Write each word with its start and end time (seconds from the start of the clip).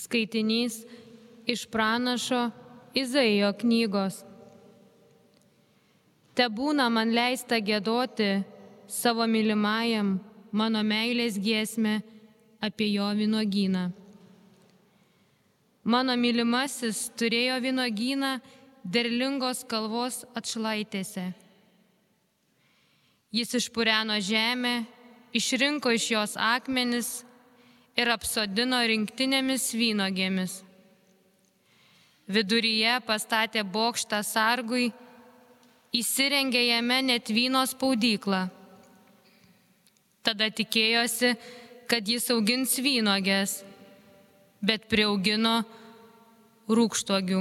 Skaitinys 0.00 0.82
iš 1.46 1.66
pranašo 1.68 2.48
Izaijo 2.96 3.52
knygos. 3.60 4.22
Te 6.34 6.46
būna 6.48 6.88
man 6.90 7.12
leista 7.14 7.60
gėdoti 7.60 8.30
savo 8.90 9.26
mylimajam 9.28 10.16
mano 10.56 10.82
meilės 10.82 11.38
giesmę 11.38 12.00
apie 12.64 12.90
jo 12.94 13.08
vynogyną. 13.16 13.90
Mano 15.84 16.16
mylimasis 16.16 17.08
turėjo 17.16 17.56
vynogyną 17.64 18.34
derlingos 18.84 19.62
kalvos 19.68 20.22
atšlaitėse. 20.36 21.30
Jis 23.30 23.54
išpureno 23.54 24.18
žemę, 24.20 24.84
išrinko 25.32 25.92
iš 25.94 26.10
jos 26.10 26.36
akmenis 26.36 27.20
ir 27.98 28.10
apsodino 28.12 28.80
rinktinėmis 28.86 29.70
vynogėmis. 29.76 30.60
Viduryje 32.30 33.00
pastatė 33.06 33.64
bokštą 33.66 34.20
sargui, 34.22 34.90
įsirengė 35.90 36.62
jame 36.68 37.00
net 37.02 37.30
vyno 37.34 37.64
spaudyklą. 37.66 38.44
Tada 40.22 40.50
tikėjosi, 40.54 41.34
kad 41.90 42.06
jis 42.06 42.28
augins 42.30 42.76
vynogės, 42.78 43.56
bet 44.62 44.86
prieaugino 44.92 45.62
rūkštogių. 46.70 47.40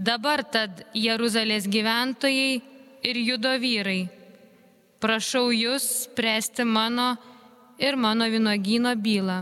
Dabar 0.00 0.44
tad 0.46 0.84
Jeruzalės 0.94 1.66
gyventojai 1.66 2.60
ir 3.02 3.18
judo 3.18 3.50
vyrai, 3.58 4.04
prašau 5.02 5.50
jūs 5.50 5.88
spręsti 6.06 6.64
mano 6.68 7.16
ir 7.80 7.94
mano 7.96 8.28
vynogyno 8.28 8.92
bylą. 8.96 9.38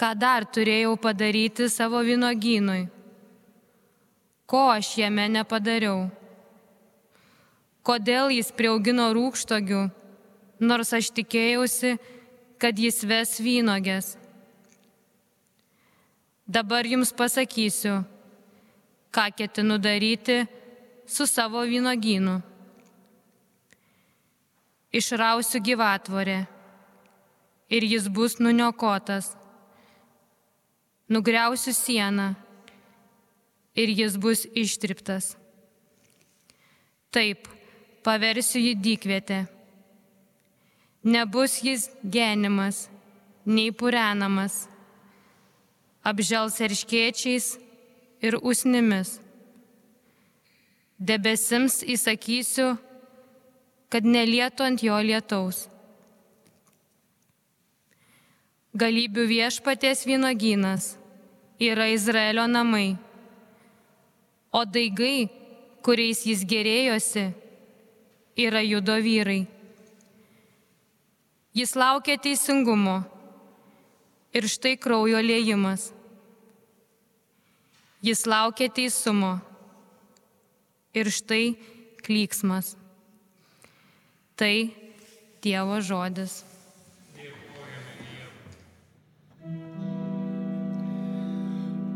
Ką 0.00 0.14
dar 0.16 0.46
turėjau 0.48 0.96
padaryti 0.96 1.68
savo 1.68 2.00
vynogynui? 2.00 2.88
Ko 4.48 4.70
aš 4.72 4.94
jame 5.02 5.28
nepadariau? 5.28 6.08
Kodėl 7.84 8.32
jis 8.32 8.48
prieaugino 8.56 9.10
rūkštogių, 9.12 9.82
nors 10.64 10.92
aš 10.96 11.12
tikėjausi, 11.16 11.98
kad 12.60 12.80
jis 12.80 13.04
ves 13.04 13.36
vynogės? 13.44 14.16
Dabar 16.48 16.88
jums 16.88 17.12
pasakysiu, 17.12 18.00
ką 19.12 19.28
ketinu 19.36 19.76
daryti 19.78 20.46
su 21.06 21.28
savo 21.28 21.60
vynogynu 21.68 22.40
išrausiu 24.92 25.60
gyvatvorę 25.62 26.46
ir 27.70 27.82
jis 27.82 28.08
bus 28.08 28.38
nuniokotas. 28.38 29.36
Nugriausiu 31.08 31.72
sieną 31.74 32.34
ir 33.74 33.88
jis 33.88 34.16
bus 34.16 34.46
ištriptas. 34.54 35.34
Taip, 37.10 37.48
paversiu 38.06 38.62
jį 38.62 38.74
dykvietę. 38.78 39.40
Nebus 41.02 41.62
jis 41.64 41.88
genimas, 42.04 42.88
nei 43.46 43.72
purenamas, 43.72 44.68
apžels 46.04 46.60
erškiečiais 46.60 47.56
ir 48.22 48.36
usnimis. 48.42 49.18
Debesims 51.00 51.80
įsakysiu, 51.82 52.76
kad 53.90 54.06
nelietų 54.06 54.66
ant 54.66 54.82
jo 54.86 54.96
lietaus. 55.02 55.66
Galybių 58.70 59.26
viešpaties 59.26 60.04
vynogynas 60.06 60.92
yra 61.58 61.90
Izraelio 61.90 62.46
namai, 62.46 62.94
o 64.54 64.62
daigai, 64.64 65.28
kuriais 65.82 66.22
jis 66.26 66.46
gerėjosi, 66.46 67.30
yra 68.38 68.62
judo 68.62 68.94
vyrai. 69.02 69.42
Jis 71.50 71.74
laukia 71.74 72.14
teisingumo 72.14 73.00
ir 74.30 74.46
štai 74.46 74.76
kraujo 74.78 75.18
liejimas. 75.18 75.90
Jis 78.00 78.22
laukia 78.24 78.70
teisumo 78.72 79.34
ir 80.94 81.10
štai 81.10 81.58
klyksmas. 82.00 82.79
Tai 84.40 84.72
Dievo 85.44 85.76
žodis. 85.84 86.48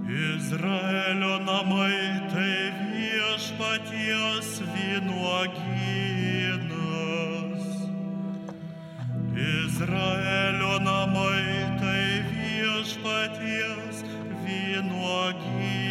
Izraelio 0.04 1.40
namai 1.40 2.28
tai 2.28 2.68
viešpaties 2.92 4.60
vynuogynas. 4.76 5.64
Izraelio 9.32 10.74
namai 10.84 11.80
tai 11.80 12.28
viešpaties 12.28 14.04
vynuogynas. 14.44 15.83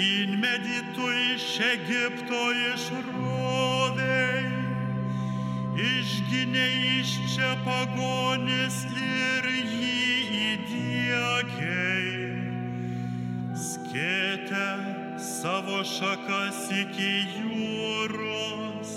Vynmedį 0.00 0.78
tu 0.96 1.06
iš 1.12 1.46
Egipto 1.60 2.38
išrovei, 2.70 4.46
išginė 5.76 6.68
iš 7.00 7.10
čia 7.34 7.50
pagonis 7.66 8.78
ir 8.96 9.48
jį 9.50 9.98
įdėgiai. 10.46 12.14
Skėtė 13.66 14.70
savo 15.26 15.82
šakas 15.92 16.62
iki 16.80 17.12
jūros, 17.36 18.94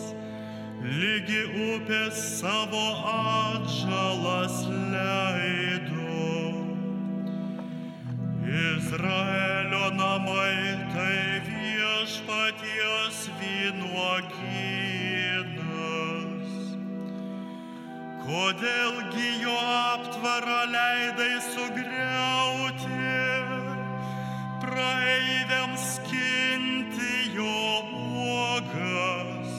lygi 0.88 1.44
upės 1.68 2.24
savo 2.40 2.88
atžalas 3.18 4.64
leido. 4.96 5.84
Izraelio 9.74 9.90
namai 9.98 10.78
tai 10.94 11.42
viešpaties 11.48 13.18
vynuogynas. 13.40 14.30
Kodėlgi 18.22 19.30
jo 19.42 19.56
aptvarą 19.58 20.62
leidai 20.76 21.36
sugriauti, 21.50 23.10
praeiviams 24.62 25.84
skinti 25.98 27.16
jo 27.34 27.58
uogas, 28.14 29.52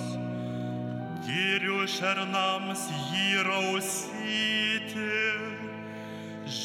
girių 1.27 1.81
šernams 1.91 2.87
jį 3.11 3.43
rausyti 3.51 5.44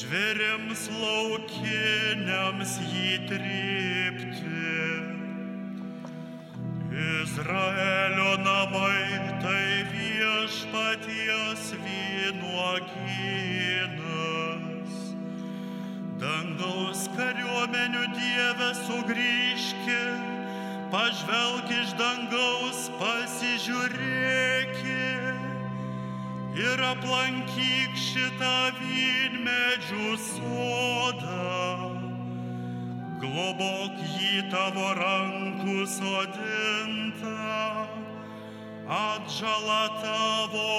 žvėrims 0.09 0.89
laukiniams 0.89 2.71
jį 2.89 3.09
trypti. 3.29 4.69
Izraelio 7.21 8.31
namai 8.41 9.05
tai 9.43 9.85
viešpaties 9.91 11.63
vynuogynas. 11.85 12.89
Dangaus 16.25 17.01
kariuomenių 17.13 18.03
Dieve 18.17 18.71
sugrįžki, 18.81 20.03
pažvelk 20.89 21.69
iš 21.83 21.89
dangaus 22.01 22.89
pasižiūrėki 22.97 24.09
ir 24.09 24.18
aplankyk 26.89 27.93
šitą 27.93 28.57
vynmedžių 28.79 30.13
sodą. 30.23 31.89
Globok 33.21 33.99
jį 34.15 34.39
tavo 34.53 34.87
rankų 34.97 35.77
sodintą, 35.91 37.35
atžala 38.99 39.83
tavo 40.01 40.71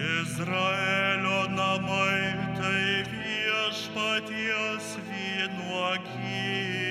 Izraelio 0.07 1.41
namai 1.59 2.23
tai 2.57 2.89
viešpaties 3.13 4.87
vynuogynas 5.11 6.86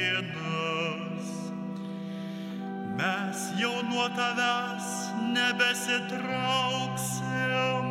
mes 3.35 3.51
jau 3.59 3.83
nuo 3.83 4.07
tavęs 4.09 5.11
nebesitrauksim. 5.35 7.85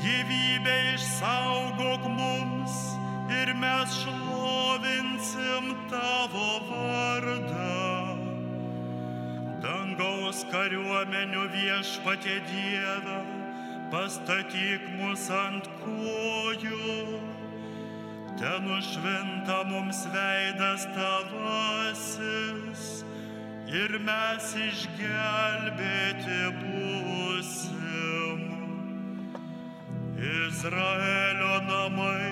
Gyvybę 0.00 0.76
išsaugok 0.94 2.02
mums 2.08 2.74
ir 3.40 3.48
mes 3.54 3.90
šlovinsim 4.00 5.64
tavo 5.90 6.60
vardą. 6.68 7.74
dangaus 9.64 10.38
kariuomenių 10.52 11.44
viešpatė 11.52 12.36
Dieve, 12.48 13.18
pastatyk 13.92 14.82
mus 15.00 15.24
ant 15.32 15.64
kojų. 15.80 17.20
Ten 18.36 18.62
užvinta 18.76 19.58
mums 19.64 20.00
veidas 20.12 20.82
tavasis 20.96 23.03
ir 23.72 23.98
mes 23.98 24.54
išgelbėti 24.60 26.40
būsim. 26.60 28.40
Izraelio 30.24 31.56
namai 31.68 32.28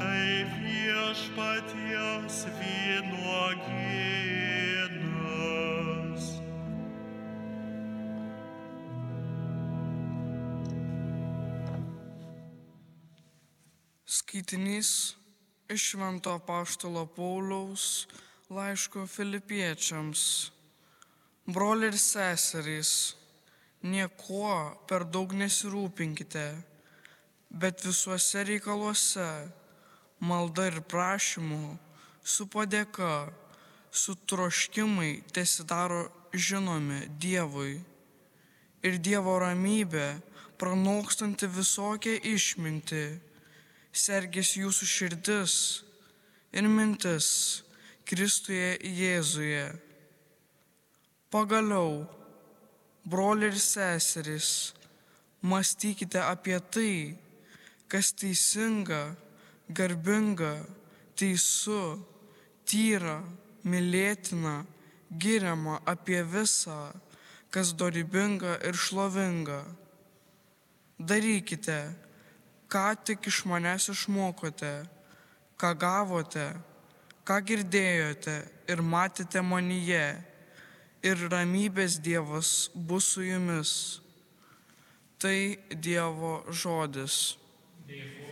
tai 0.00 0.44
viešpaties 0.58 2.36
vynuogynas. 2.58 3.82
Skaitinys 14.06 14.90
iš 15.72 15.82
Švento 15.92 16.34
Paštalo 16.46 17.04
Pauliaus 17.06 18.06
laiško 18.50 19.06
filipiečiams. 19.06 20.52
Broliai 21.46 21.90
ir 21.90 21.98
seserys, 21.98 23.16
niekuo 23.82 24.78
per 24.86 25.02
daug 25.02 25.32
nesirūpinkite, 25.34 26.44
bet 27.50 27.82
visuose 27.82 28.44
reikaluose 28.46 29.26
malda 30.22 30.68
ir 30.70 30.78
prašymu, 30.86 31.74
su 32.22 32.46
padėka, 32.46 33.32
su 33.90 34.14
troškimai 34.14 35.24
tesidaro 35.34 36.06
žinomi 36.30 37.08
Dievui. 37.18 37.80
Ir 38.86 39.02
Dievo 39.02 39.34
ramybė, 39.42 40.22
pranokstanti 40.62 41.50
visokią 41.50 42.20
išmintį, 42.22 43.06
sergės 43.90 44.54
jūsų 44.62 44.94
širdis 44.94 45.54
ir 46.54 46.70
mintis 46.70 47.28
Kristuje 48.06 48.76
Jėzuje. 48.78 49.72
Pagaliau, 51.32 52.04
broliai 53.08 53.48
ir 53.48 53.56
seserys, 53.56 54.74
mąstykite 55.40 56.20
apie 56.20 56.58
tai, 56.60 57.16
kas 57.88 58.12
teisinga, 58.12 59.16
garbinga, 59.72 60.52
teisu, 61.16 61.96
tyra, 62.68 63.22
mylėtina, 63.64 64.58
giriama 65.08 65.78
apie 65.88 66.20
visą, 66.34 66.92
kas 67.48 67.72
dorybinga 67.80 68.58
ir 68.68 68.76
šlovinga. 68.76 69.62
Darykite, 71.00 71.78
ką 72.68 72.84
tik 73.08 73.30
iš 73.32 73.46
manęs 73.48 73.88
išmokote, 73.94 74.74
ką 75.56 75.72
gavote, 75.80 76.44
ką 77.24 77.40
girdėjote 77.48 78.36
ir 78.68 78.84
matėte 78.84 79.40
manyje, 79.40 80.04
ir 81.02 81.26
ramybės 81.32 81.98
Dievas 82.02 82.70
bus 82.74 83.12
su 83.14 83.24
jumis. 83.26 83.72
Tai 85.22 85.36
Dievo 85.70 86.42
žodis. 86.50 87.36
Alleluia, 87.86 88.31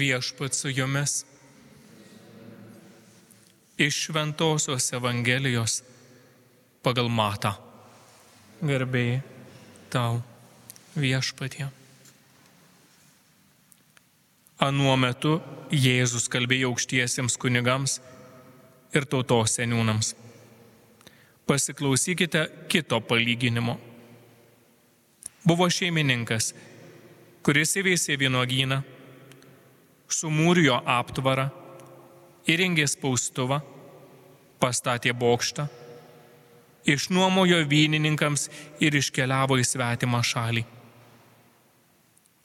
viešpat 0.00 0.56
su 0.56 0.72
jumis. 0.72 1.24
Iš 3.80 3.96
Šventojios 4.06 4.92
Evangelijos 4.96 5.80
pagal 6.84 7.08
matą. 7.08 7.54
Garbėjai 8.60 9.20
tau 9.92 10.20
viešpatie. 10.96 11.68
Anuo 14.60 14.92
metu 15.00 15.38
Jėzus 15.72 16.28
kalbėjo 16.28 16.74
aukštiesiems 16.74 17.38
kunigams 17.40 18.00
ir 18.92 19.06
tautos 19.08 19.56
seniūnams. 19.56 20.12
Pasiklausykite 21.48 22.42
kito 22.68 23.00
palyginimo. 23.00 23.78
Buvo 25.48 25.70
šeimininkas, 25.72 26.52
kuris 27.42 27.72
įveisė 27.80 28.18
vynogyną 28.20 28.82
sumūrijo 30.14 30.80
aptvarą, 30.86 31.48
įrengė 32.50 32.86
spaustuvą, 32.90 33.60
pastatė 34.60 35.14
bokštą, 35.16 35.66
išnuomojo 36.88 37.62
vynininkams 37.68 38.48
ir 38.80 38.96
iškeliavo 38.96 39.60
į 39.60 39.66
svetimą 39.66 40.22
šalį. 40.24 40.64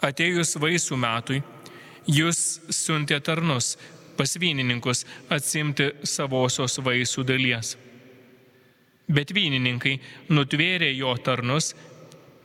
Atėjus 0.05 0.57
vaisių 0.59 0.97
metui, 0.99 1.41
jūs 2.05 2.39
siuntė 2.69 3.21
tarnus 3.23 3.75
pas 4.15 4.35
vynininkus 4.39 5.03
atsimti 5.31 5.89
savosios 6.03 6.79
vaisių 6.83 7.23
dalies. 7.27 7.75
Bet 9.11 9.31
vynininkai 9.35 9.99
nutvėrė 10.33 10.89
jo 10.95 11.13
tarnus, 11.21 11.73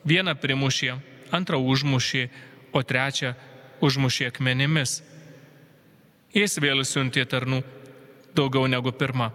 vieną 0.04 0.34
primušė, 0.40 0.96
antrą 1.32 1.60
užmušė, 1.62 2.26
o 2.72 2.82
trečią 2.82 3.34
užmušė 3.80 4.28
akmenimis. 4.30 5.00
Jis 6.34 6.58
vėl 6.62 6.84
siuntė 6.86 7.24
tarnų 7.26 7.62
daugiau 8.38 8.68
negu 8.70 8.92
pirma. 8.94 9.30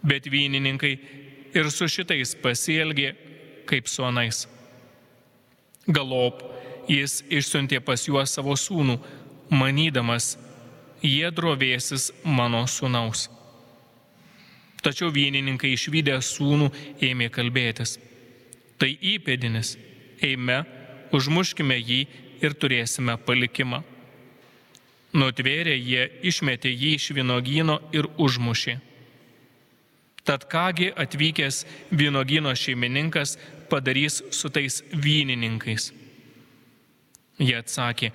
Bet 0.00 0.30
vynininkai 0.32 0.94
ir 1.52 1.68
su 1.70 1.88
šitais 1.88 2.32
pasielgė 2.40 3.12
kaip 3.68 3.88
su 3.88 4.04
anais. 4.06 4.46
Galop 5.86 6.40
jis 6.88 7.20
išsiuntė 7.28 7.80
pas 7.84 8.06
juos 8.08 8.32
savo 8.36 8.56
sūnų, 8.56 8.96
manydamas, 9.50 10.36
jie 11.02 11.28
drovėsis 11.34 12.10
mano 12.24 12.64
sūnaus. 12.68 13.28
Tačiau 14.80 15.12
vynininkai 15.12 15.74
išvykę 15.76 16.16
sūnų 16.24 16.70
ėmė 17.04 17.28
kalbėtis. 17.32 17.98
Tai 18.80 18.88
įpėdinis, 18.88 19.74
eime, 20.24 20.62
užmuškime 21.12 21.76
jį 21.76 22.00
ir 22.40 22.56
turėsime 22.56 23.18
palikimą. 23.26 23.82
Nutvėrė 25.10 25.74
jie, 25.74 26.04
išmetė 26.22 26.70
jį 26.70 26.94
iš 26.94 27.10
vynogyno 27.16 27.80
ir 27.96 28.06
užmušė. 28.14 28.76
Tad 30.22 30.44
kągi 30.52 30.92
atvykęs 30.94 31.64
vynogyno 31.90 32.52
šeimininkas 32.54 33.34
padarys 33.70 34.20
su 34.30 34.50
tais 34.54 34.82
vynininkais? 34.92 35.90
Jie 37.40 37.56
atsakė, 37.56 38.12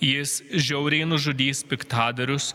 jis 0.00 0.38
žiauriai 0.52 1.04
nužudys 1.10 1.64
piktadarius 1.68 2.54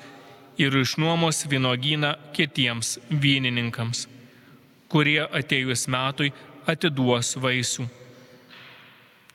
ir 0.58 0.74
išnuomos 0.74 1.44
vynogyną 1.52 2.16
kitiems 2.34 2.98
vynininkams, 3.12 4.08
kurie 4.90 5.22
atėjus 5.22 5.86
metui 5.92 6.32
atiduos 6.66 7.36
vaisių. 7.38 7.86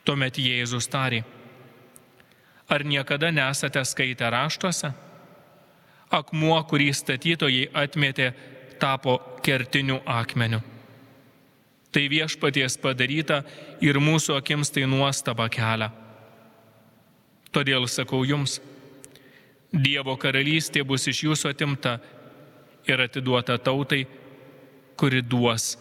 Tuomet 0.05 0.41
Jėzus 0.41 0.89
tarė, 0.91 1.23
ar 2.69 2.85
niekada 2.85 3.31
nesate 3.31 3.85
skaitę 3.85 4.31
raštuose? 4.31 4.93
Akmuo, 6.11 6.57
kurį 6.69 6.93
statytojai 6.95 7.69
atmetė, 7.75 8.33
tapo 8.79 9.19
kertiniu 9.43 10.01
akmeniu. 10.07 10.61
Tai 11.95 12.05
viešpaties 12.11 12.77
padaryta 12.83 13.43
ir 13.83 13.99
mūsų 14.03 14.37
akims 14.39 14.73
tai 14.75 14.87
nuostaba 14.91 15.47
kelia. 15.49 15.91
Todėl 17.55 17.87
sakau 17.87 18.25
jums, 18.27 18.59
Dievo 19.75 20.15
karalystė 20.23 20.85
bus 20.87 21.09
iš 21.11 21.25
jūsų 21.27 21.51
atimta 21.51 21.97
ir 22.87 23.01
atiduota 23.03 23.57
tautai, 23.59 24.05
kuri 24.95 25.19
duos 25.23 25.73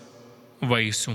vaisių. 0.66 1.14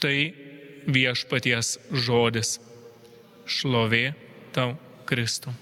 Tai 0.00 0.14
viešpaties 0.86 1.78
žodis. 1.92 2.58
Šlovė 3.50 4.12
tau, 4.54 4.76
Kristų. 5.08 5.52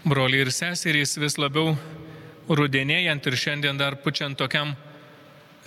Broliai 0.00 0.46
ir 0.46 0.50
seserys 0.54 1.18
vis 1.20 1.36
labiau 1.36 1.74
rudenėjant 2.48 3.26
ir 3.28 3.36
šiandien 3.36 3.76
dar 3.76 3.98
pučiant 4.00 4.38
tokiam 4.38 4.72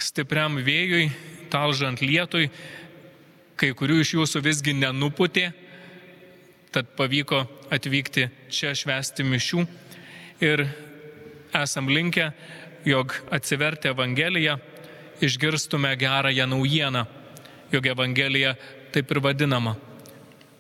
stipriam 0.02 0.58
vėjui, 0.58 1.12
talžant 1.54 2.02
lietui, 2.02 2.50
kai 3.56 3.70
kurių 3.78 4.00
iš 4.02 4.16
jūsų 4.18 4.42
visgi 4.42 4.74
nenuputė, 4.74 5.52
tad 6.74 6.96
pavyko 6.98 7.44
atvykti 7.74 8.26
čia 8.50 8.74
švesti 8.74 9.26
mišių 9.28 9.66
ir 10.42 10.66
esam 11.54 11.88
linkę, 11.94 12.32
jog 12.90 13.14
atsivertę 13.32 13.94
Evangeliją 13.94 14.58
išgirstume 15.22 15.96
gerąją 15.98 16.48
naujieną, 16.48 17.06
jog 17.72 17.86
Evangelija 17.86 18.56
taip 18.92 19.12
ir 19.12 19.20
vadinama. 19.22 19.76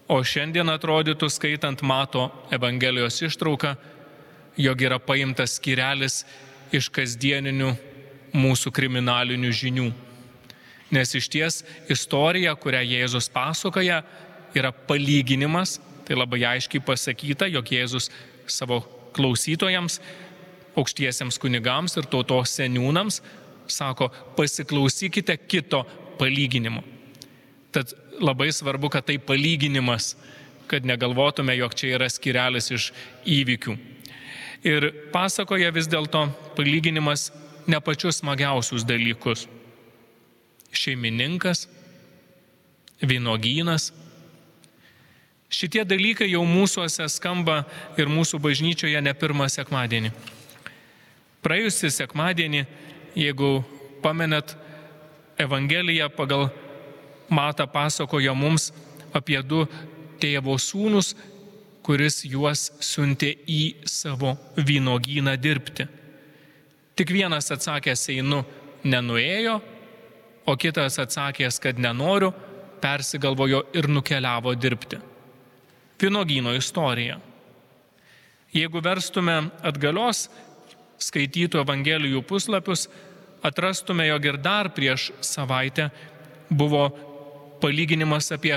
O 0.07 0.19
šiandien 0.24 0.69
atrodytų 0.69 1.29
skaitant 1.31 1.81
mato 1.81 2.27
Evangelijos 2.51 3.22
ištrauką, 3.24 3.75
jog 4.57 4.81
yra 4.81 5.00
paimtas 5.00 5.55
skirelis 5.57 6.24
iš 6.74 6.89
kasdieninių 6.93 7.72
mūsų 8.33 8.74
kriminalinių 8.74 9.51
žinių. 9.53 9.88
Nes 10.93 11.15
iš 11.17 11.29
ties 11.31 11.62
istorija, 11.89 12.53
kurią 12.55 12.83
Jėzus 12.86 13.29
pasakoja, 13.33 14.03
yra 14.53 14.72
palyginimas, 14.74 15.79
tai 16.05 16.17
labai 16.19 16.43
aiškiai 16.51 16.83
pasakyta, 16.86 17.48
jog 17.50 17.72
Jėzus 17.74 18.12
savo 18.45 18.81
klausytojams, 19.15 20.00
aukštiesiems 20.77 21.39
kunigams 21.41 21.98
ir 21.98 22.10
tautos 22.10 22.53
seniūnams 22.57 23.22
sako, 23.67 24.10
pasiklausykite 24.38 25.38
kito 25.48 25.84
palyginimo. 26.20 26.84
Tad 27.74 27.93
labai 28.22 28.51
svarbu, 28.53 28.89
kad 28.89 29.05
tai 29.05 29.17
palyginimas, 29.17 30.15
kad 30.67 30.86
negalvotume, 30.86 31.55
jog 31.58 31.75
čia 31.75 31.96
yra 31.98 32.10
skirelis 32.10 32.72
iš 32.72 32.91
įvykių. 33.25 33.77
Ir 34.63 34.88
pasakoja 35.12 35.74
vis 35.75 35.89
dėlto 35.91 36.27
palyginimas 36.55 37.32
ne 37.67 37.79
pačius 37.84 38.22
smagiausius 38.22 38.86
dalykus. 38.88 39.48
Šeimininkas, 40.74 41.67
vynogynas. 43.01 43.91
Šitie 45.53 45.84
dalykai 45.86 46.32
jau 46.32 46.41
mūsųose 46.50 47.05
skamba 47.12 47.62
ir 48.00 48.10
mūsų 48.10 48.39
bažnyčioje 48.41 49.01
ne 49.03 49.13
pirmą 49.13 49.50
sekmadienį. 49.53 50.10
Praėjusį 51.43 51.91
sekmadienį 51.93 52.63
jeigu 53.15 53.63
pamenat, 54.01 54.58
Evangelija 55.38 56.10
pagal 56.13 56.50
Mata 57.29 57.65
pasakoja 57.67 58.34
mums 58.38 58.70
apie 59.15 59.39
du 59.41 59.63
tėvo 60.22 60.58
sūnus, 60.62 61.13
kuris 61.84 62.22
juos 62.29 62.67
siuntė 62.84 63.32
į 63.50 63.62
savo 63.89 64.36
vynogyną 64.58 65.34
dirbti. 65.41 65.88
Tik 66.93 67.10
vienas 67.15 67.50
atsakęs 67.51 68.05
einu 68.13 68.43
nenuėjo, 68.86 69.55
o 70.46 70.55
kitas 70.60 71.00
atsakęs, 71.01 71.58
kad 71.63 71.79
nenoriu, 71.82 72.32
persigalvojo 72.84 73.63
ir 73.74 73.88
nukeliavo 73.89 74.53
dirbti. 74.60 75.00
Vynogyno 76.03 76.51
istorija. 76.53 77.15
Jeigu 78.53 78.82
verstume 78.84 79.38
atgalios 79.63 80.27
skaitytų 81.01 81.62
Evangelijų 81.63 82.21
puslapius, 82.27 82.88
atrastume, 83.43 84.07
jog 84.07 84.25
ir 84.25 84.38
dar 84.41 84.69
prieš 84.73 85.12
savaitę 85.21 85.89
buvo 86.50 86.89
palyginimas 87.62 88.31
apie 88.35 88.55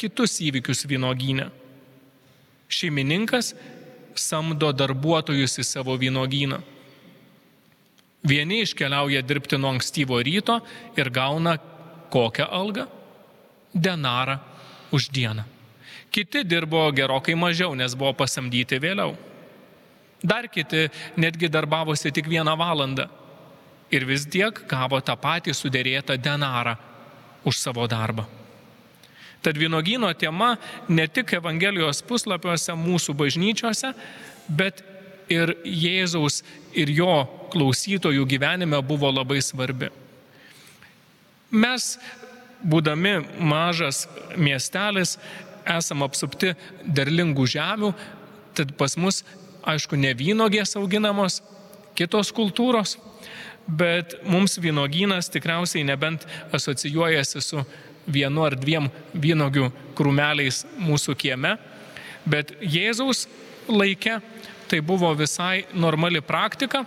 kitus 0.00 0.40
įvykius 0.42 0.84
vynogyne. 0.90 1.50
Šeimininkas 2.70 3.52
samdo 4.18 4.72
darbuotojus 4.74 5.58
į 5.60 5.66
savo 5.66 5.96
vynogyną. 6.00 6.60
Vieni 8.24 8.62
iškeliauja 8.64 9.20
dirbti 9.26 9.58
nuo 9.60 9.74
ankstyvo 9.74 10.18
ryto 10.24 10.60
ir 10.96 11.10
gauna 11.12 11.58
kokią 12.10 12.46
algą? 12.48 12.86
Denarą 13.74 14.38
už 14.94 15.10
dieną. 15.12 15.44
Kiti 16.14 16.44
dirbo 16.46 16.86
gerokai 16.94 17.34
mažiau, 17.34 17.74
nes 17.74 17.94
buvo 17.98 18.14
pasamdyti 18.14 18.78
vėliau. 18.78 19.16
Dar 20.24 20.48
kiti 20.48 20.88
netgi 21.20 21.50
darbavosi 21.52 22.12
tik 22.12 22.30
vieną 22.32 22.56
valandą 22.56 23.08
ir 23.92 24.06
vis 24.08 24.24
tiek 24.26 24.56
gavo 24.70 25.00
tą 25.04 25.16
patį 25.20 25.52
sudėrėtą 25.52 26.16
denarą 26.16 26.78
už 27.44 27.60
savo 27.60 27.84
darbą. 27.86 28.24
Tad 29.44 29.60
vynogyno 29.60 30.08
tema 30.16 30.54
ne 30.88 31.04
tik 31.06 31.34
Evangelijos 31.36 32.00
puslapiuose 32.08 32.72
mūsų 32.80 33.12
bažnyčiose, 33.20 33.92
bet 34.48 34.80
ir 35.28 35.52
Jėzaus 35.64 36.40
ir 36.72 36.88
jo 36.88 37.24
klausytojų 37.52 38.24
gyvenime 38.28 38.80
buvo 38.82 39.12
labai 39.12 39.42
svarbi. 39.44 39.90
Mes, 41.52 41.98
būdami 42.64 43.18
mažas 43.38 44.06
miestelis, 44.40 45.18
esam 45.68 46.02
apsupti 46.08 46.54
derlingų 46.84 47.46
žemių, 47.52 47.92
tad 48.56 48.72
pas 48.80 48.96
mus 48.96 49.22
aišku, 49.66 49.96
ne 49.96 50.12
vynogės 50.16 50.76
auginamos, 50.78 51.40
kitos 51.94 52.32
kultūros, 52.34 52.96
bet 53.66 54.16
mums 54.28 54.58
vynogynas 54.60 55.30
tikriausiai 55.32 55.86
nebent 55.86 56.26
asocijuojasi 56.52 57.40
su 57.40 57.62
vienu 58.06 58.44
ar 58.44 58.56
dviem 58.60 58.90
vynogių 59.14 59.70
krūmeliais 59.96 60.64
mūsų 60.84 61.16
kieme, 61.16 61.54
bet 62.28 62.52
Jėzaus 62.60 63.24
laikė 63.68 64.18
tai 64.68 64.80
buvo 64.84 65.12
visai 65.16 65.64
normali 65.72 66.20
praktika, 66.24 66.84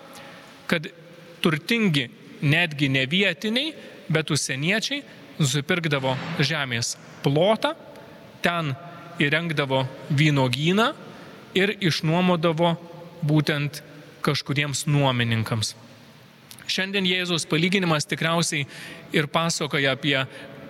kad 0.68 0.90
turtingi, 1.42 2.08
netgi 2.42 2.90
ne 2.92 3.06
vietiniai, 3.10 3.74
bet 4.12 4.30
užsieniečiai 4.34 5.02
nusipirkdavo 5.38 6.14
žemės 6.42 6.96
plotą, 7.24 7.74
ten 8.42 8.74
įrengdavo 9.22 9.84
vynogyną 10.14 10.92
ir 11.58 11.74
išnuomodavo 11.82 12.76
būtent 13.26 13.82
kažkuriems 14.26 14.86
nuomininkams. 14.90 15.74
Šiandien 16.68 17.08
Jėzaus 17.08 17.48
palyginimas 17.48 18.08
tikriausiai 18.10 18.66
ir 19.16 19.30
pasakoja 19.32 19.96
apie 19.96 20.18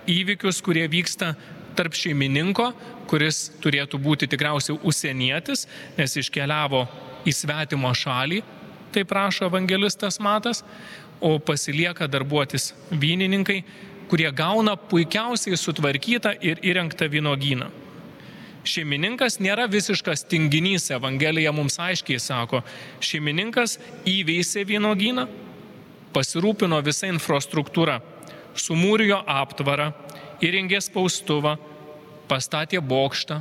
įvykius, 0.08 0.60
kurie 0.64 0.86
vyksta 0.90 1.32
tarp 1.78 1.94
šeimininko, 1.94 2.70
kuris 3.10 3.48
turėtų 3.62 3.98
būti 4.02 4.28
tikriausiai 4.30 4.78
užsienietis, 4.86 5.66
nes 5.98 6.16
iškeliavo 6.22 6.84
į 7.26 7.34
svetimo 7.34 7.90
šalį, 7.94 8.40
taip 8.94 9.12
rašo 9.14 9.48
evangelistas 9.50 10.18
Matas, 10.22 10.64
o 11.20 11.38
pasilieka 11.42 12.06
darbuotis 12.06 12.72
vynininkai, 12.94 13.62
kurie 14.08 14.30
gauna 14.32 14.76
puikiausiai 14.78 15.58
sutvarkytą 15.58 16.36
ir 16.46 16.62
įrengtą 16.62 17.10
vynogyną. 17.10 17.68
Šeimininkas 18.66 19.38
nėra 19.42 19.68
visiškas 19.70 20.24
tinginys, 20.28 20.88
Evangelija 20.94 21.52
mums 21.54 21.78
aiškiai 21.80 22.18
sako. 22.20 22.62
Šeimininkas 23.04 23.78
įveisė 24.08 24.64
vynogyną, 24.68 25.26
pasirūpino 26.14 26.80
visą 26.84 27.10
infrastruktūrą, 27.12 27.98
sumūrijo 28.58 29.20
aptvarą, 29.30 29.92
įrengė 30.44 30.80
spaustuvą, 30.84 31.56
pastatė 32.28 32.82
bokštą, 32.84 33.40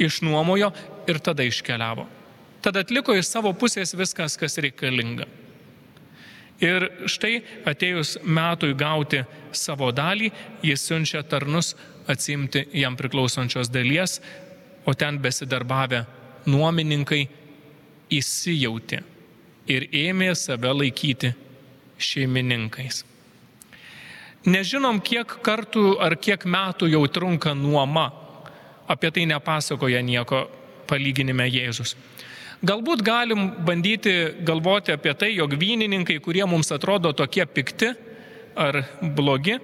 išnuomojo 0.00 0.72
ir 1.08 1.20
tada 1.22 1.46
iškeliavo. 1.46 2.06
Tada 2.60 2.82
atliko 2.84 3.14
iš 3.16 3.30
savo 3.30 3.52
pusės 3.56 3.94
viskas, 3.96 4.36
kas 4.36 4.58
reikalinga. 4.60 5.28
Ir 6.60 6.86
štai 7.08 7.40
atėjus 7.68 8.18
metui 8.24 8.74
gauti 8.76 9.22
savo 9.56 9.88
dalį, 9.96 10.28
jis 10.64 10.82
siunčia 10.84 11.22
tarnus 11.24 11.74
atsimti 12.10 12.66
jam 12.76 12.96
priklausančios 13.00 13.70
dalies, 13.72 14.20
o 14.84 14.92
ten 14.94 15.18
besidarbavę 15.20 16.04
nuomininkai 16.48 17.22
įsijauti 18.12 19.00
ir 19.70 19.86
ėmė 19.94 20.34
save 20.36 20.72
laikyti 20.74 21.32
šeimininkais. 22.00 23.04
Nežinom, 24.48 25.02
kiek 25.04 25.36
kartų 25.44 25.98
ar 26.00 26.16
kiek 26.16 26.46
metų 26.48 26.88
jau 26.88 27.02
trunka 27.12 27.52
nuoma. 27.54 28.08
Apie 28.90 29.10
tai 29.12 29.26
nepasakoja 29.28 30.00
nieko 30.02 30.46
palyginime 30.88 31.44
Jėzus. 31.52 31.94
Galbūt 32.60 33.00
galim 33.00 33.46
bandyti 33.64 34.12
galvoti 34.44 34.92
apie 34.92 35.14
tai, 35.16 35.30
jog 35.32 35.54
vynininkai, 35.56 36.18
kurie 36.20 36.44
mums 36.44 36.68
atrodo 36.74 37.14
tokie 37.16 37.46
pikti 37.48 37.94
ar 38.60 38.82
blogi, 39.16 39.56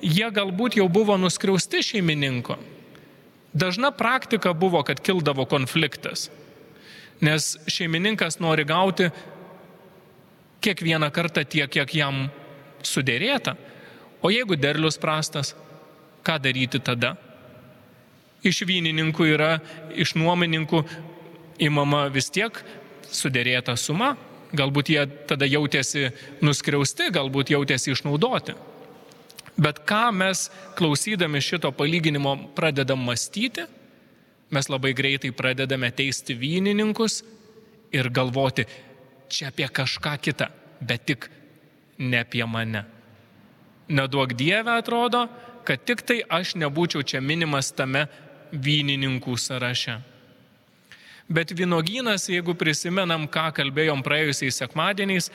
jie 0.00 0.28
galbūt 0.32 0.78
jau 0.78 0.86
buvo 0.88 1.18
nuskriausti 1.20 1.82
šeimininko. 1.84 2.56
Dažna 3.52 3.90
praktika 3.92 4.54
buvo, 4.56 4.80
kad 4.84 5.00
kildavo 5.04 5.44
konfliktas, 5.48 6.28
nes 7.20 7.56
šeimininkas 7.68 8.38
nori 8.40 8.64
gauti 8.64 9.10
kiekvieną 10.64 11.10
kartą 11.12 11.44
tiek, 11.44 11.68
kiek 11.68 11.94
jam 11.94 12.28
sudėrėta. 12.80 13.56
O 14.24 14.32
jeigu 14.32 14.56
derlius 14.56 14.96
prastas, 14.98 15.52
ką 16.24 16.38
daryti 16.42 16.80
tada? 16.80 17.12
Iš 18.46 18.62
vynininkų 18.66 19.28
yra, 19.34 19.52
iš 19.94 20.14
nuomininkų 20.16 20.82
įmama 21.62 22.06
vis 22.12 22.30
tiek 22.30 22.62
sudėrėta 23.08 23.76
suma, 23.76 24.14
galbūt 24.56 24.90
jie 24.92 25.04
tada 25.28 25.46
jautėsi 25.48 26.08
nuskriausti, 26.44 27.10
galbūt 27.12 27.52
jautėsi 27.52 27.92
išnaudoti. 27.92 28.54
Bet 29.58 29.82
ką 29.88 30.08
mes 30.14 30.46
klausydami 30.78 31.40
šito 31.42 31.72
palyginimo 31.74 32.36
pradedam 32.54 33.02
mąstyti, 33.02 33.66
mes 34.54 34.68
labai 34.70 34.94
greitai 34.96 35.32
pradedame 35.34 35.90
teisti 35.92 36.36
vynininkus 36.38 37.22
ir 37.92 38.08
galvoti 38.14 38.64
čia 39.28 39.50
apie 39.50 39.66
kažką 39.68 40.14
kitą, 40.22 40.48
bet 40.80 41.04
tik 41.10 41.28
ne 41.98 42.22
apie 42.22 42.46
mane. 42.46 42.84
Neduok 43.88 44.36
Dievę 44.36 44.78
atrodo, 44.78 45.26
kad 45.64 45.84
tik 45.84 46.04
tai 46.06 46.20
aš 46.22 46.54
nebūčiau 46.60 47.02
čia 47.02 47.20
minimas 47.24 47.72
tame 47.72 48.06
vynininkų 48.52 49.34
sąraše. 49.36 49.98
Bet 51.28 51.52
vynogynas, 51.52 52.24
jeigu 52.32 52.54
prisimenam, 52.56 53.26
ką 53.28 53.50
kalbėjom 53.56 54.00
praėjusiais 54.04 54.62
sekmadieniais 54.62 55.28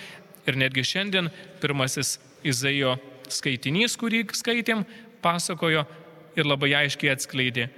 ir 0.50 0.58
netgi 0.58 0.82
šiandien, 0.90 1.30
pirmasis 1.62 2.18
Izaijo 2.44 2.96
skaitinys, 3.30 3.94
kurį 4.02 4.24
skaitėm, 4.34 4.82
pasakojo 5.22 5.86
ir 6.34 6.50
labai 6.50 6.74
aiškiai 6.82 7.14
atskleidė, 7.14 7.70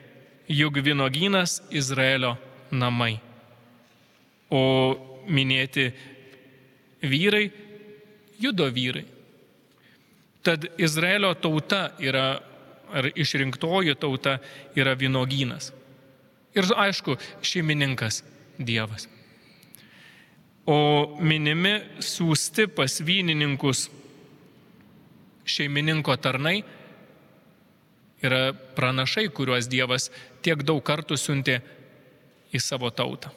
juk 0.48 0.80
vynogynas 0.86 1.60
Izraelio 1.76 2.38
namai. 2.72 3.20
O 4.48 4.64
minėti 5.28 5.90
vyrai, 7.04 7.50
judo 8.40 8.70
vyrai. 8.72 9.06
Tad 10.46 10.70
Izraelio 10.78 11.34
tauta 11.42 11.90
yra, 12.00 12.38
ar 12.96 13.10
išrinktoji 13.12 13.96
tauta 14.00 14.38
yra 14.78 14.94
vynogynas. 14.96 15.74
Ir 16.56 16.70
aišku, 16.72 17.18
šeimininkas 17.44 18.24
Dievas. 18.56 19.10
O 20.66 20.78
minimi 21.22 21.76
siūsti 22.02 22.70
pas 22.74 22.96
vynininkus 23.06 23.90
šeimininko 25.46 26.16
tarnai 26.18 26.64
yra 28.26 28.54
pranašai, 28.76 29.28
kuriuos 29.30 29.70
Dievas 29.70 30.10
tiek 30.42 30.64
daug 30.66 30.82
kartų 30.86 31.20
siuntė 31.20 31.60
į 32.56 32.62
savo 32.64 32.90
tautą. 32.90 33.34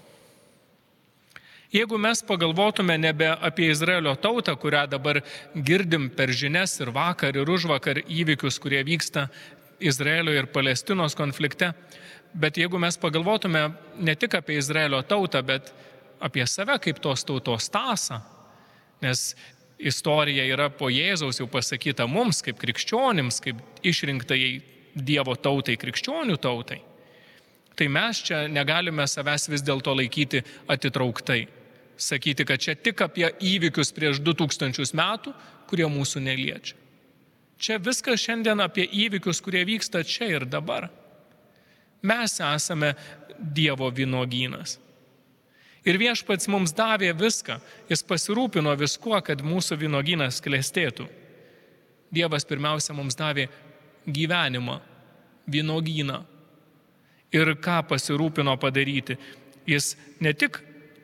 Jeigu 1.69 1.99
mes 2.01 2.23
pagalvotume 2.25 2.95
nebe 2.97 3.27
apie 3.29 3.67
Izraelio 3.69 4.15
tautą, 4.17 4.55
kurią 4.57 4.87
dabar 4.89 5.21
girdim 5.53 6.09
per 6.09 6.33
žinias 6.33 6.79
ir 6.81 6.95
vakar 6.97 7.37
ir 7.37 7.51
už 7.51 7.67
vakar 7.69 8.01
įvykius, 8.01 8.57
kurie 8.57 8.81
vyksta 8.89 9.27
Izraelio 9.79 10.33
ir 10.33 10.49
Palestinos 10.49 11.13
konflikte, 11.19 11.75
bet 12.35 12.59
jeigu 12.61 12.79
mes 12.81 12.99
pagalvotume 13.01 13.69
ne 13.99 14.15
tik 14.15 14.39
apie 14.39 14.59
Izraelio 14.59 15.03
tautą, 15.03 15.43
bet 15.43 15.73
apie 16.21 16.47
save 16.47 16.79
kaip 16.83 17.01
tos 17.03 17.25
tautos 17.25 17.71
tasą, 17.71 18.21
nes 19.03 19.35
istorija 19.79 20.45
yra 20.51 20.69
po 20.75 20.91
Jėzaus 20.91 21.39
jau 21.39 21.47
pasakyta 21.51 22.09
mums 22.11 22.43
kaip 22.43 22.59
krikščionims, 22.59 23.41
kaip 23.45 23.63
išrinktai 23.87 24.59
Dievo 24.99 25.37
tautai, 25.39 25.77
krikščionių 25.79 26.35
tautai, 26.43 26.81
tai 27.79 27.87
mes 27.87 28.25
čia 28.27 28.49
negalime 28.51 29.07
savęs 29.07 29.47
vis 29.53 29.63
dėlto 29.63 29.95
laikyti 29.95 30.43
atitrauktai 30.67 31.45
sakyti, 31.99 32.45
kad 32.45 32.61
čia 32.63 32.75
tik 32.75 33.03
apie 33.03 33.29
įvykius 33.43 33.91
prieš 33.95 34.23
2000 34.23 34.95
metų, 34.97 35.35
kurie 35.69 35.89
mūsų 35.91 36.23
neliečia. 36.25 36.77
Čia 37.59 37.81
viskas 37.83 38.23
šiandien 38.23 38.63
apie 38.63 38.87
įvykius, 38.87 39.43
kurie 39.43 39.65
vyksta 39.67 40.05
čia 40.07 40.31
ir 40.37 40.47
dabar. 40.47 40.89
Mes 42.03 42.41
esame 42.41 42.95
Dievo 43.39 43.91
vynogynas. 43.95 44.79
Ir 45.87 45.97
viešpats 46.01 46.49
mums 46.51 46.75
davė 46.75 47.13
viską, 47.17 47.59
jis 47.89 48.03
pasirūpino 48.05 48.75
viskuo, 48.77 49.17
kad 49.25 49.41
mūsų 49.47 49.79
vynogynas 49.85 50.43
klestėtų. 50.45 51.07
Dievas 52.13 52.45
pirmiausia 52.49 52.97
mums 52.97 53.17
davė 53.17 53.47
gyvenimą, 54.05 54.81
vynogyną. 55.49 56.23
Ir 57.33 57.55
ką 57.63 57.79
pasirūpino 57.89 58.57
padaryti? 58.61 59.19
Jis 59.69 59.95
ne 60.21 60.33
tik 60.33 60.59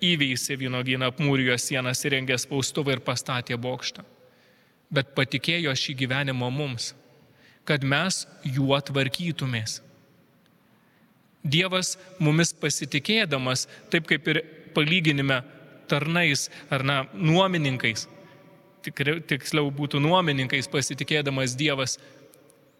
įveisė 0.04 0.57
vynogyną, 0.61 1.12
apmūrijo 1.12 1.57
sienas, 1.61 2.02
įrengė 2.04 2.38
spaustuvą 2.40 2.96
ir 2.96 3.04
pastatė 3.04 3.57
bokštą. 3.61 4.04
Bet 4.92 5.14
patikėjo 5.16 5.72
šį 5.76 5.96
gyvenimą 6.02 6.50
mums, 6.52 6.92
kad 7.64 7.85
mes 7.85 8.24
juo 8.44 8.76
tvarkytumės. 8.80 9.80
Dievas 11.44 11.94
mumis 12.18 12.54
pasitikėdamas, 12.57 13.66
taip 13.92 14.09
kaip 14.09 14.28
ir 14.33 14.40
palyginime 14.74 15.42
tarnais 15.90 16.48
ar 16.72 16.83
na, 16.87 17.02
nuomininkais, 17.12 18.07
tikriau, 18.87 19.20
tiksliau 19.20 19.68
būtų 19.74 20.00
nuomininkais 20.00 20.70
pasitikėdamas 20.72 21.57
Dievas, 21.61 21.98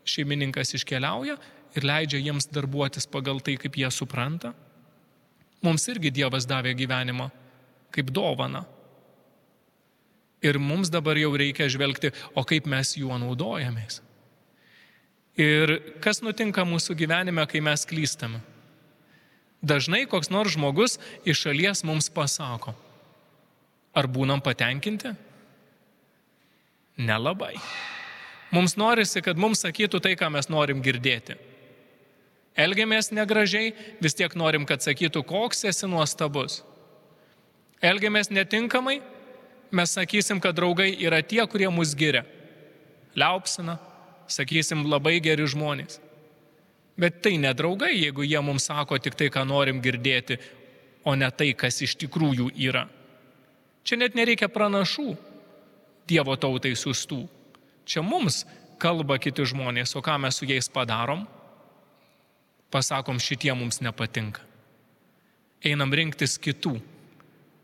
šeimininkas 0.09 0.75
iškeliauja 0.81 1.37
ir 1.77 1.87
leidžia 1.87 2.23
jiems 2.25 2.49
darbuotis 2.53 3.09
pagal 3.11 3.45
tai, 3.45 3.59
kaip 3.61 3.77
jie 3.77 3.91
supranta 3.93 4.55
Mums 5.65 5.87
irgi 5.89 6.13
Dievas 6.13 6.45
davė 6.49 6.75
gyvenimą 6.77 7.31
kaip 7.95 8.11
dovana. 8.13 8.65
Ir 10.45 10.59
mums 10.61 10.91
dabar 10.93 11.17
jau 11.17 11.31
reikia 11.41 11.71
žvelgti, 11.73 12.11
o 12.37 12.43
kaip 12.45 12.67
mes 12.69 12.91
juo 12.99 13.17
naudojamės. 13.17 14.03
Ir 15.41 15.79
kas 16.05 16.21
nutinka 16.23 16.67
mūsų 16.69 16.99
gyvenime, 16.99 17.47
kai 17.49 17.63
mes 17.65 17.87
klystame? 17.89 18.43
Dažnai 19.65 20.05
koks 20.11 20.29
nors 20.29 20.53
žmogus 20.53 20.99
iš 21.25 21.47
šalies 21.47 21.81
mums 21.89 22.11
pasako, 22.13 22.75
ar 23.97 24.09
būnam 24.11 24.43
patenkinti? 24.45 25.15
Nelabai. 27.01 27.55
Mums 28.55 28.77
norisi, 28.77 29.23
kad 29.25 29.41
mums 29.41 29.65
sakytų 29.65 30.03
tai, 30.05 30.13
ką 30.21 30.29
mes 30.31 30.51
norim 30.53 30.85
girdėti. 30.85 31.39
Elgiamės 32.55 33.09
negražiai, 33.11 33.73
vis 34.05 34.15
tiek 34.15 34.37
norim, 34.39 34.63
kad 34.69 34.85
sakytų, 34.85 35.25
koks 35.27 35.65
esi 35.67 35.89
nuostabus. 35.91 36.61
Elgiamės 37.83 38.31
netinkamai, 38.31 39.01
mes 39.75 39.97
sakysim, 39.97 40.39
kad 40.45 40.55
draugai 40.55 40.93
yra 41.03 41.19
tie, 41.25 41.41
kurie 41.51 41.67
mus 41.73 41.97
giria. 41.99 42.23
Liaupsina, 43.19 43.81
sakysim, 44.31 44.85
labai 44.87 45.17
geri 45.25 45.49
žmonės. 45.51 45.99
Bet 47.01 47.23
tai 47.23 47.37
nedraugai, 47.43 47.93
jeigu 47.97 48.23
jie 48.23 48.41
mums 48.45 48.69
sako 48.71 48.99
tik 49.03 49.17
tai, 49.19 49.31
ką 49.35 49.43
norim 49.49 49.81
girdėti, 49.83 50.39
o 51.05 51.15
ne 51.19 51.31
tai, 51.35 51.51
kas 51.59 51.81
iš 51.83 51.97
tikrųjų 52.05 52.53
yra. 52.69 52.87
Čia 53.85 53.99
net 54.01 54.15
nereikia 54.17 54.49
pranašų 54.49 55.15
Dievo 56.05 56.35
tautai 56.37 56.75
siūstų. 56.77 57.23
Čia 57.89 58.03
mums 58.05 58.43
kalba 58.81 59.17
kiti 59.17 59.47
žmonės, 59.49 59.95
o 59.97 60.03
ką 60.05 60.19
mes 60.21 60.37
su 60.37 60.45
jais 60.45 60.69
padarom? 60.69 61.25
pasakom, 62.75 63.21
šitie 63.23 63.55
mums 63.55 63.79
nepatinka. 63.85 64.43
Einam 65.65 65.95
rinktis 65.95 66.35
kitų, 66.43 66.75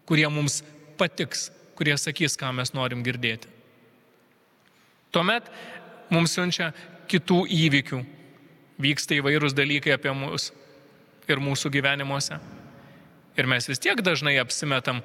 kurie 0.06 0.28
mums 0.30 0.60
patiks, 1.00 1.48
kurie 1.74 1.96
sakys, 1.98 2.38
ką 2.38 2.52
mes 2.54 2.70
norim 2.76 3.02
girdėti. 3.04 3.50
Tuomet 5.10 5.50
mums 6.14 6.36
siunčia 6.36 6.70
kitų 7.10 7.42
įvykių, 7.50 7.98
vyksta 8.80 9.18
įvairūs 9.18 9.54
dalykai 9.56 9.94
apie 9.96 10.12
mus 10.16 10.50
ir 11.30 11.42
mūsų 11.42 11.70
gyvenimuose. 11.72 12.38
Ir 13.38 13.48
mes 13.48 13.68
vis 13.70 13.80
tiek 13.80 14.00
dažnai 14.02 14.36
apsimetam, 14.42 15.02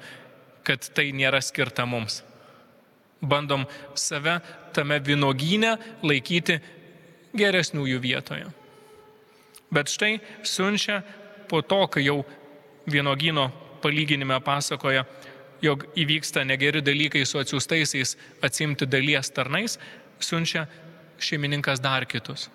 kad 0.66 0.88
tai 0.96 1.12
nėra 1.14 1.40
skirta 1.44 1.86
mums. 1.86 2.22
Bandom 3.22 3.64
save 3.96 4.40
tame 4.76 4.98
vynogynė 5.00 5.76
laikyti 6.04 6.58
geresniųjų 7.36 8.00
vietoje. 8.02 8.48
Bet 9.72 9.90
štai 9.90 10.18
siunčia 10.46 11.00
po 11.48 11.62
to, 11.62 11.86
kai 11.90 12.04
jau 12.06 12.20
vienogino 12.90 13.48
palyginime 13.82 14.38
pasakoja, 14.44 15.04
jog 15.62 15.86
įvyksta 15.96 16.44
negeri 16.46 16.82
dalykai 16.84 17.24
su 17.26 17.40
atsiųstaisiais 17.40 18.16
atsimti 18.44 18.86
dalies 18.86 19.30
tarnais, 19.34 19.78
siunčia 20.20 20.66
šeimininkas 21.18 21.80
dar 21.82 22.06
kitus. 22.06 22.50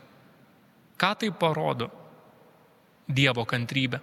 Ką 1.02 1.16
tai 1.18 1.32
parodo? 1.34 1.90
Dievo 3.10 3.46
kantrybę. 3.46 4.00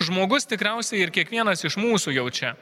Žmogus 0.00 0.44
tikriausiai 0.50 1.00
ir 1.04 1.12
kiekvienas 1.14 1.64
iš 1.64 1.78
mūsų 1.80 2.12
jaučia. 2.18 2.52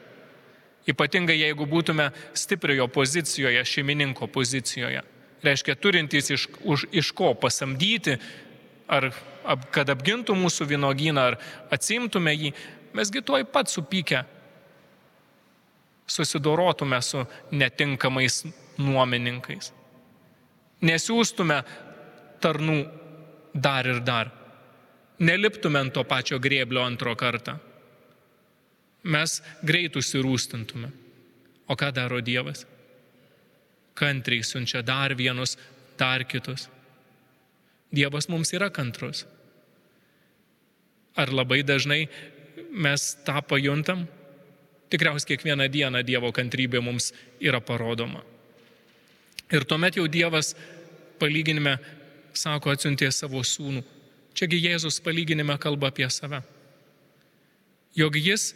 Ypatingai 0.86 1.38
jeigu 1.38 1.66
būtume 1.66 2.10
stipriojo 2.38 2.86
pozicijoje, 2.92 3.64
šeimininko 3.64 4.28
pozicijoje. 4.30 5.02
Reiškia, 5.42 5.74
turintys 5.74 6.30
iš, 6.30 6.46
už, 6.62 6.86
iš 6.94 7.10
ko 7.18 7.32
pasamdyti, 7.34 8.18
ar 8.86 9.10
ap, 9.42 9.66
kad 9.74 9.90
apgintų 9.90 10.36
mūsų 10.38 10.68
vynogyną, 10.70 11.26
ar 11.32 11.38
atsimtume 11.74 12.34
jį, 12.36 12.52
mesgi 12.94 13.24
tuoj 13.26 13.46
pat 13.50 13.70
supykę 13.72 14.22
susidorotume 16.06 16.98
su 17.02 17.24
netinkamais 17.50 18.42
nuomininkais. 18.78 19.72
Nesiūstume 20.82 21.62
tarnų 22.42 23.01
dar 23.54 23.86
ir 23.86 24.00
dar. 24.00 24.30
Neliptume 25.18 25.78
ant 25.78 25.94
to 25.94 26.04
pačio 26.04 26.38
grėblio 26.42 26.82
antro 26.82 27.14
kartą. 27.16 27.58
Mes 29.02 29.40
greit 29.62 29.96
užsirūstintume. 29.98 30.90
O 31.68 31.76
ką 31.78 31.90
daro 31.94 32.20
Dievas? 32.22 32.64
Kantriai 33.94 34.42
siunčia 34.46 34.82
dar 34.82 35.14
vienus, 35.14 35.56
dar 35.98 36.24
kitus. 36.24 36.68
Dievas 37.92 38.28
mums 38.28 38.52
yra 38.56 38.70
kantrus. 38.72 39.26
Ar 41.14 41.28
labai 41.28 41.60
dažnai 41.62 42.06
mes 42.72 43.12
tą 43.26 43.42
pajuntam? 43.44 44.06
Tikriausiai 44.92 45.32
kiekvieną 45.32 45.68
dieną 45.72 46.02
Dievo 46.04 46.32
kantrybė 46.32 46.80
mums 46.84 47.12
yra 47.40 47.60
parodoma. 47.60 48.22
Ir 49.52 49.64
tuomet 49.68 49.96
jau 49.96 50.06
Dievas 50.08 50.54
palyginime 51.20 51.76
sako, 52.34 52.72
atsiuntė 52.74 53.10
savo 53.12 53.42
sūnų. 53.46 53.82
Čiagi 54.36 54.60
Jėzus 54.62 55.00
palyginime 55.04 55.58
kalba 55.60 55.90
apie 55.92 56.08
save. 56.10 56.40
Jog 57.96 58.16
jis, 58.16 58.52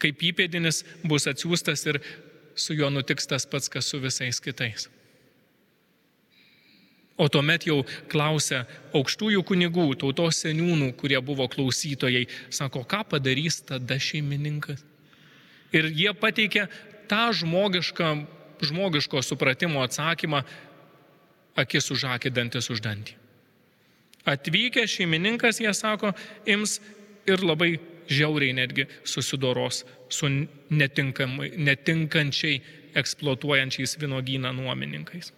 kaip 0.00 0.22
įpėdinis, 0.22 0.84
bus 1.02 1.26
atsiųstas 1.30 1.82
ir 1.90 1.98
su 2.54 2.76
juo 2.78 2.90
nutiks 2.92 3.26
tas 3.26 3.46
pats, 3.46 3.68
kas 3.72 3.90
su 3.90 3.98
visais 4.02 4.38
kitais. 4.42 4.88
O 7.20 7.26
tuomet 7.28 7.66
jau 7.68 7.82
klausia 8.08 8.62
aukštųjų 8.96 9.42
kunigų, 9.44 9.90
tautos 10.00 10.38
seniūnų, 10.40 10.94
kurie 10.96 11.18
buvo 11.20 11.44
klausytojai, 11.52 12.24
sako, 12.48 12.86
ką 12.88 13.02
padarys 13.10 13.60
tada 13.68 13.98
šeimininkas. 14.00 14.80
Ir 15.76 15.90
jie 15.92 16.14
pateikia 16.16 16.64
tą 17.10 17.28
žmogišką, 17.36 18.14
žmogiško 18.64 19.20
supratimo 19.26 19.84
atsakymą, 19.84 20.42
akis 21.56 21.90
už 21.90 22.04
akį, 22.14 22.30
dantis 22.34 22.70
už 22.70 22.82
dantį. 22.84 23.16
Atvykęs 24.28 24.98
šeimininkas, 24.98 25.60
jie 25.60 25.72
sako, 25.74 26.12
ims 26.46 26.78
ir 27.28 27.42
labai 27.44 27.78
žiauriai 28.10 28.52
netgi 28.52 28.86
susidoros 29.04 29.84
su 30.08 30.28
netinkančiai 30.70 32.60
eksploatuojančiais 32.94 33.96
vynogyną 34.00 34.52
nuomininkais. 34.52 35.32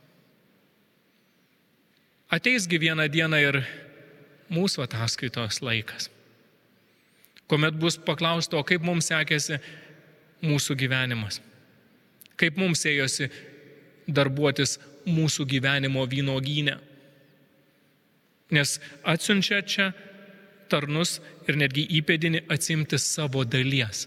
Ateisgi 2.32 2.80
vieną 2.80 3.08
dieną 3.12 3.38
ir 3.44 3.60
mūsų 4.52 4.86
ataskaitos 4.86 5.60
laikas, 5.60 6.08
kuomet 7.48 7.76
bus 7.76 7.98
paklausta, 8.00 8.56
o 8.56 8.64
kaip 8.64 8.84
mums 8.84 9.10
sekėsi 9.12 9.60
mūsų 10.42 10.76
gyvenimas, 10.80 11.42
kaip 12.40 12.56
mums 12.56 12.86
ėjosi 12.88 13.28
darbuotis 14.08 14.78
mūsų 15.06 15.46
gyvenimo 15.48 16.04
vynogynę. 16.08 16.78
Nes 18.52 18.76
atsiunčia 19.08 19.62
čia 19.64 19.90
tarnus 20.70 21.18
ir 21.48 21.58
netgi 21.60 21.84
įpėdinį 21.98 22.44
atsimti 22.52 22.98
savo 23.00 23.44
dalies. 23.44 24.06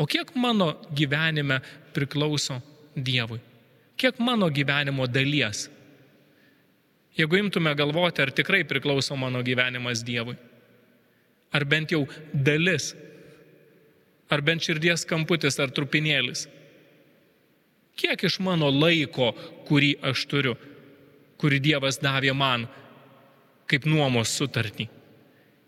O 0.00 0.06
kiek 0.08 0.32
mano 0.34 0.72
gyvenime 0.96 1.60
priklauso 1.94 2.60
Dievui? 2.96 3.40
Kiek 4.00 4.18
mano 4.18 4.48
gyvenimo 4.48 5.06
dalies? 5.06 5.68
Jeigu 7.18 7.36
imtume 7.36 7.74
galvoti, 7.76 8.22
ar 8.22 8.30
tikrai 8.32 8.62
priklauso 8.64 9.16
mano 9.18 9.42
gyvenimas 9.44 10.04
Dievui? 10.06 10.38
Ar 11.52 11.66
bent 11.66 11.90
jau 11.92 12.06
dalis? 12.32 12.94
Ar 14.30 14.40
bent 14.46 14.62
širdies 14.62 15.04
kamputis 15.04 15.58
ar 15.58 15.72
trupinėlis? 15.74 16.46
Kiek 18.00 18.22
iš 18.24 18.38
mano 18.40 18.70
laiko, 18.72 19.34
kurį 19.68 19.98
aš 20.08 20.24
turiu, 20.30 20.54
kurį 21.40 21.58
Dievas 21.60 21.98
davė 22.00 22.32
man 22.32 22.64
kaip 23.68 23.84
nuomos 23.84 24.32
sutartį, 24.32 24.88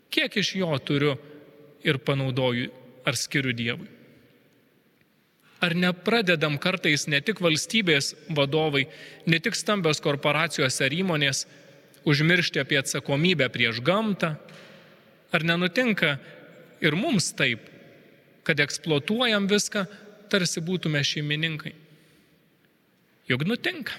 kiek 0.09 0.33
iš 0.41 0.55
jo 0.57 0.71
turiu 0.81 1.13
ir 1.85 1.99
panaudoju 2.01 2.71
ar 3.05 3.19
skiriu 3.19 3.53
Dievui? 3.53 3.89
Ar 5.63 5.75
nepradedam 5.77 6.57
kartais 6.59 7.05
ne 7.07 7.21
tik 7.23 7.39
valstybės 7.39 8.11
vadovai, 8.35 8.87
ne 9.29 9.39
tik 9.39 9.55
stambios 9.55 10.01
korporacijos 10.03 10.81
ar 10.83 10.91
įmonės 10.91 11.45
užmiršti 12.09 12.59
apie 12.59 12.81
atsakomybę 12.81 13.47
prieš 13.53 13.79
gamtą? 13.85 14.33
Ar 15.31 15.45
nenutinka 15.47 16.17
ir 16.83 16.97
mums 16.99 17.29
taip, 17.37 17.69
kad 18.43 18.59
eksploatuojam 18.59 19.47
viską, 19.47 19.85
tarsi 20.33 20.65
būtume 20.65 20.99
šeimininkai? 20.99 21.82
Juk 23.29 23.45
nutinka. 23.47 23.95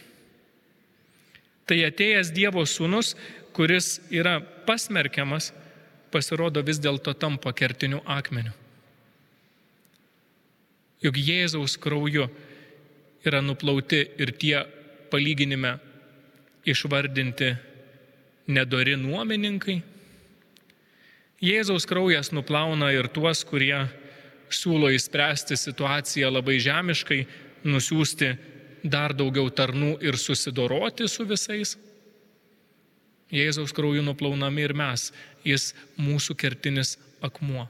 Tai 1.65 1.79
atėjęs 1.87 2.33
Dievo 2.35 2.65
sūnus, 2.69 3.15
kuris 3.57 3.99
yra 4.13 4.37
pasmerkiamas, 4.67 5.53
pasirodo 6.13 6.63
vis 6.65 6.81
dėlto 6.83 7.15
tampa 7.17 7.55
kertiniu 7.57 8.03
akmeniu. 8.05 8.53
Juk 11.05 11.17
Jėzaus 11.21 11.77
krauju 11.81 12.29
yra 13.25 13.41
nuplauti 13.45 14.03
ir 14.21 14.33
tie 14.41 14.63
palyginime 15.13 15.75
išvardinti 16.69 17.51
nedori 18.53 18.97
nuomininkai. 19.01 19.81
Jėzaus 21.45 21.85
kraujas 21.89 22.31
nuplauna 22.33 22.91
ir 22.95 23.09
tuos, 23.13 23.43
kurie 23.45 23.85
siūlo 24.53 24.91
įspręsti 24.95 25.57
situaciją 25.59 26.31
labai 26.33 26.57
žemiškai, 26.63 27.25
nusiųsti 27.69 28.31
dar 28.85 29.15
daugiau 29.17 29.49
tarnų 29.49 29.97
ir 30.05 30.19
susidoroti 30.21 31.09
su 31.09 31.25
visais. 31.27 31.75
Jėzaus 33.33 33.73
krauju 33.75 34.05
nuplaunami 34.05 34.67
ir 34.67 34.75
mes, 34.77 35.09
jis 35.45 35.73
mūsų 35.97 36.37
kertinis 36.39 36.95
akmuo. 37.25 37.65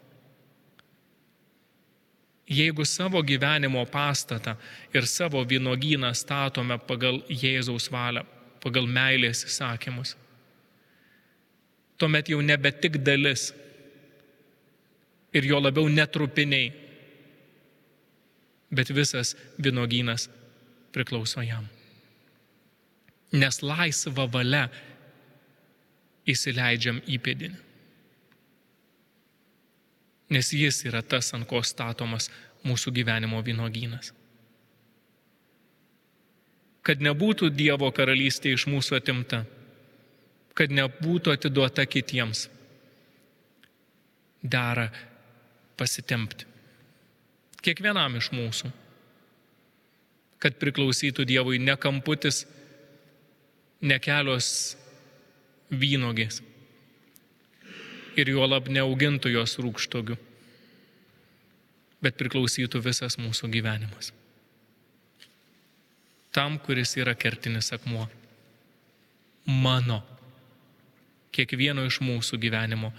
Jeigu 2.51 2.85
savo 2.85 3.23
gyvenimo 3.25 3.87
pastatą 3.89 4.59
ir 4.93 5.07
savo 5.09 5.41
vynogyną 5.49 6.11
statome 6.13 6.77
pagal 6.79 7.23
Jėzaus 7.31 7.89
valią, 7.89 8.27
pagal 8.61 8.85
meilės 8.91 9.47
įsakymus, 9.47 10.13
tuomet 11.97 12.29
jau 12.29 12.43
nebe 12.45 12.73
tik 12.75 12.99
dalis 13.01 13.53
ir 15.33 15.47
jo 15.49 15.63
labiau 15.63 15.89
netrupiniai, 15.89 16.73
bet 18.75 18.91
visas 18.93 19.33
vynogynas 19.57 20.29
priklauso 20.95 21.43
jam. 21.43 21.67
Nes 23.35 23.61
laisva 23.63 24.29
valia 24.31 24.69
įsileidžiam 26.31 27.01
įpėdinį. 27.11 27.61
Nes 30.35 30.51
jis 30.57 30.81
yra 30.89 31.03
tas, 31.03 31.33
ant 31.37 31.47
ko 31.49 31.61
statomas 31.63 32.31
mūsų 32.65 32.95
gyvenimo 32.97 33.43
vynogynas. 33.45 34.15
Kad 36.85 37.03
nebūtų 37.05 37.51
Dievo 37.53 37.91
karalystė 37.97 38.55
iš 38.55 38.67
mūsų 38.69 38.99
atimta, 38.99 39.43
kad 40.57 40.73
nebūtų 40.73 41.33
atiduota 41.35 41.85
kitiems, 41.89 42.47
dera 44.43 44.91
pasitempti. 45.81 46.47
Kiekvienam 47.65 48.19
iš 48.21 48.31
mūsų 48.37 48.71
kad 50.45 50.59
priklausytų 50.61 51.25
Dievui 51.25 51.57
ne 51.57 51.73
kamputis, 51.81 52.43
ne 53.81 53.97
kelios 53.97 54.49
vynogės 55.73 56.43
ir 58.21 58.29
juolab 58.29 58.69
neaugintų 58.69 59.33
jos 59.33 59.57
rūkštogių, 59.65 60.19
bet 62.05 62.19
priklausytų 62.21 62.83
visas 62.85 63.17
mūsų 63.17 63.49
gyvenimas. 63.57 64.13
Tam, 66.35 66.59
kuris 66.61 66.93
yra 67.01 67.15
kertinis 67.17 67.73
akmuo. 67.73 68.05
Mano. 69.49 70.03
Kiekvieno 71.35 71.87
iš 71.89 72.03
mūsų 72.05 72.39
gyvenimo 72.43 72.93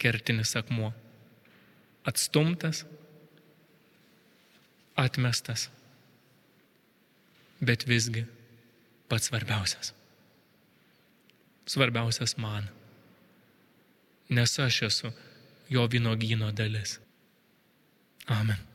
kertinis 0.00 0.56
akmuo. 0.58 0.90
Atstumtas, 2.08 2.82
atmestas 4.98 5.68
bet 7.62 7.86
visgi 7.88 8.26
pats 9.08 9.30
svarbiausias. 9.30 9.94
Svarbiausias 11.66 12.36
man. 12.36 12.68
nes 14.28 14.58
aš 14.58 14.82
esu 14.82 15.12
jo 15.68 15.86
vynogyno 15.86 16.52
dalis. 16.52 16.98
Amen. 18.26 18.71